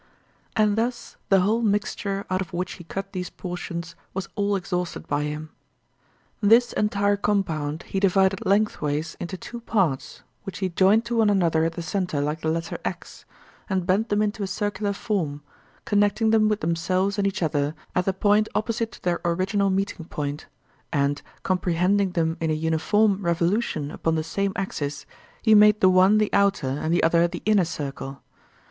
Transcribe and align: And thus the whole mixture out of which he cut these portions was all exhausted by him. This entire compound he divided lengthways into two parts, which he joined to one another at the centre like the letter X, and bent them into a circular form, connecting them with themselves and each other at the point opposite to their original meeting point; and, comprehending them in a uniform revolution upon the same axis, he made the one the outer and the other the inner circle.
And 0.55 0.79
thus 0.79 1.15
the 1.29 1.41
whole 1.41 1.61
mixture 1.61 2.25
out 2.31 2.41
of 2.41 2.53
which 2.53 2.71
he 2.81 2.83
cut 2.83 3.13
these 3.13 3.29
portions 3.29 3.95
was 4.15 4.27
all 4.33 4.55
exhausted 4.55 5.07
by 5.07 5.21
him. 5.25 5.51
This 6.41 6.73
entire 6.73 7.15
compound 7.15 7.83
he 7.83 7.99
divided 7.99 8.43
lengthways 8.43 9.15
into 9.19 9.37
two 9.37 9.59
parts, 9.61 10.23
which 10.41 10.57
he 10.57 10.69
joined 10.69 11.05
to 11.05 11.17
one 11.17 11.29
another 11.29 11.65
at 11.65 11.73
the 11.73 11.83
centre 11.83 12.19
like 12.19 12.41
the 12.41 12.49
letter 12.49 12.79
X, 12.83 13.25
and 13.69 13.85
bent 13.85 14.09
them 14.09 14.23
into 14.23 14.41
a 14.41 14.47
circular 14.47 14.91
form, 14.93 15.43
connecting 15.85 16.31
them 16.31 16.49
with 16.49 16.61
themselves 16.61 17.19
and 17.19 17.27
each 17.27 17.43
other 17.43 17.75
at 17.93 18.05
the 18.05 18.13
point 18.13 18.49
opposite 18.55 18.91
to 18.93 19.03
their 19.03 19.21
original 19.23 19.69
meeting 19.69 20.05
point; 20.07 20.47
and, 20.91 21.21
comprehending 21.43 22.13
them 22.13 22.37
in 22.41 22.49
a 22.49 22.53
uniform 22.55 23.21
revolution 23.21 23.91
upon 23.91 24.15
the 24.15 24.23
same 24.23 24.51
axis, 24.55 25.05
he 25.43 25.53
made 25.53 25.79
the 25.79 25.89
one 25.89 26.17
the 26.17 26.33
outer 26.33 26.69
and 26.69 26.91
the 26.91 27.03
other 27.03 27.27
the 27.27 27.43
inner 27.45 27.65
circle. 27.65 28.23